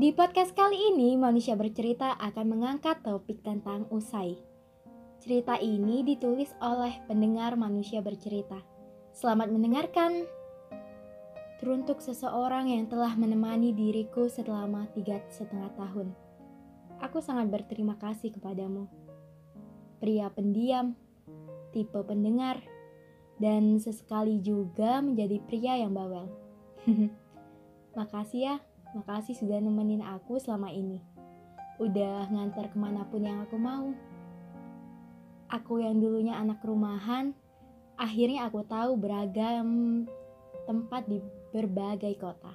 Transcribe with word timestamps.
Di 0.00 0.16
podcast 0.16 0.56
kali 0.56 0.96
ini, 0.96 1.12
manusia 1.20 1.52
bercerita 1.60 2.16
akan 2.16 2.56
mengangkat 2.56 3.04
topik 3.04 3.44
tentang 3.44 3.84
usai. 3.92 4.32
Cerita 5.20 5.60
ini 5.60 6.00
ditulis 6.00 6.56
oleh 6.56 7.04
pendengar 7.04 7.52
manusia 7.60 8.00
bercerita. 8.00 8.56
Selamat 9.12 9.52
mendengarkan. 9.52 10.24
Teruntuk 11.60 12.00
seseorang 12.00 12.72
yang 12.72 12.88
telah 12.88 13.12
menemani 13.12 13.76
diriku 13.76 14.24
selama 14.32 14.88
tiga 14.96 15.20
setengah 15.28 15.68
tahun. 15.76 16.16
Aku 17.04 17.20
sangat 17.20 17.52
berterima 17.52 18.00
kasih 18.00 18.32
kepadamu. 18.32 18.88
Pria 20.00 20.32
pendiam, 20.32 20.96
tipe 21.76 22.00
pendengar, 22.08 22.56
dan 23.36 23.76
sesekali 23.76 24.40
juga 24.40 25.04
menjadi 25.04 25.36
pria 25.44 25.76
yang 25.76 25.92
bawel. 25.92 26.24
Makasih 28.00 28.40
ya, 28.40 28.56
makasih 28.96 29.36
sudah 29.36 29.58
nemenin 29.62 30.02
aku 30.02 30.40
selama 30.40 30.70
ini. 30.72 31.00
Udah 31.80 32.28
ngantar 32.28 32.70
ke 32.72 32.76
mana 32.76 33.06
pun 33.08 33.24
yang 33.24 33.40
aku 33.44 33.56
mau. 33.56 33.92
Aku 35.50 35.82
yang 35.82 35.98
dulunya 35.98 36.38
anak 36.38 36.62
rumahan, 36.62 37.34
akhirnya 37.98 38.46
aku 38.46 38.62
tahu 38.62 38.94
beragam 38.94 40.04
tempat 40.68 41.08
di 41.10 41.18
berbagai 41.50 42.14
kota. 42.20 42.54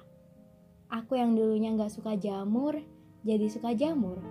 Aku 0.88 1.18
yang 1.18 1.36
dulunya 1.36 1.74
gak 1.76 1.92
suka 1.92 2.16
jamur, 2.16 2.80
jadi 3.26 3.46
suka 3.50 3.76
jamur. 3.76 4.22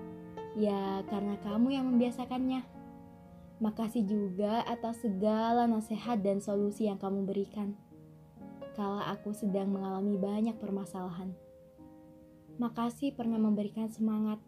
Ya 0.57 1.03
karena 1.11 1.37
kamu 1.43 1.67
yang 1.75 1.85
membiasakannya. 1.93 2.63
Makasih 3.61 4.03
juga 4.07 4.65
atas 4.65 5.03
segala 5.03 5.67
nasihat 5.67 6.19
dan 6.19 6.41
solusi 6.41 6.87
yang 6.89 6.97
kamu 6.97 7.23
berikan 7.27 7.75
kala 8.75 9.07
aku 9.15 9.31
sedang 9.31 9.71
mengalami 9.71 10.19
banyak 10.19 10.59
permasalahan. 10.59 11.31
Makasih 12.55 13.11
pernah 13.11 13.35
memberikan 13.35 13.91
semangat, 13.91 14.39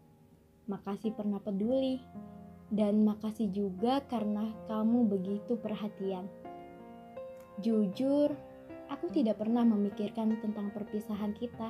makasih 0.64 1.12
pernah 1.12 1.40
peduli, 1.40 2.00
dan 2.72 3.04
makasih 3.04 3.52
juga 3.52 4.00
karena 4.08 4.48
kamu 4.64 5.08
begitu 5.08 5.60
perhatian. 5.60 6.24
Jujur, 7.60 8.32
aku 8.88 9.12
tidak 9.12 9.40
pernah 9.40 9.66
memikirkan 9.66 10.36
tentang 10.40 10.72
perpisahan 10.72 11.36
kita. 11.36 11.68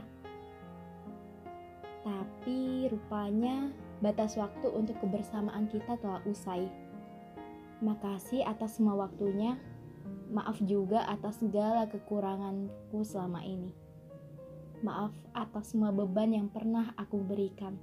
Tapi 2.06 2.86
rupanya 2.86 3.74
batas 3.98 4.38
waktu 4.38 4.70
untuk 4.70 4.94
kebersamaan 5.02 5.66
kita 5.66 5.98
telah 5.98 6.22
usai. 6.22 6.70
Makasih 7.82 8.46
atas 8.46 8.78
semua 8.78 9.06
waktunya 9.06 9.58
Maaf 10.28 10.60
juga 10.60 11.08
atas 11.08 11.40
segala 11.40 11.88
kekuranganku 11.88 13.00
selama 13.00 13.40
ini. 13.48 13.72
Maaf 14.78 15.10
atas 15.34 15.74
semua 15.74 15.90
beban 15.90 16.30
yang 16.30 16.46
pernah 16.46 16.94
aku 16.94 17.18
berikan. 17.18 17.74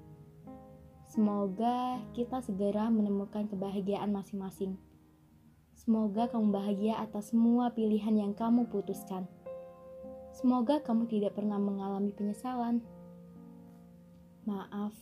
Semoga 1.12 2.00
kita 2.16 2.40
segera 2.40 2.88
menemukan 2.88 3.52
kebahagiaan 3.52 4.16
masing-masing. 4.16 4.80
Semoga 5.76 6.32
kamu 6.32 6.56
bahagia 6.56 6.96
atas 7.04 7.36
semua 7.36 7.76
pilihan 7.76 8.16
yang 8.16 8.32
kamu 8.32 8.72
putuskan. 8.72 9.28
Semoga 10.32 10.80
kamu 10.80 11.12
tidak 11.12 11.36
pernah 11.36 11.60
mengalami 11.60 12.16
penyesalan. 12.16 12.80
Maaf, 14.48 14.96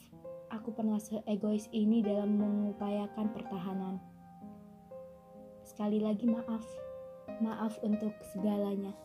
aku 0.49 0.73
pernah 0.73 0.97
seegois 0.97 1.69
ini 1.69 2.01
dalam 2.01 2.41
mengupayakan 2.41 3.29
pertahanan. 3.37 4.01
Sekali 5.61 6.01
lagi 6.01 6.25
maaf. 6.25 6.65
Maaf 7.37 7.77
untuk 7.85 8.17
segalanya. 8.33 8.97